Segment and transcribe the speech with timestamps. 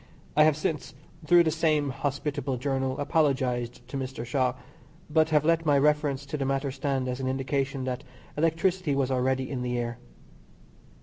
[0.35, 0.95] I have since,
[1.27, 4.25] through the same hospitable journal, apologised to Mr.
[4.25, 4.55] Shaw,
[5.11, 8.03] but have let my reference to the matter stand as an indication that
[8.35, 9.99] electricity was already in the air.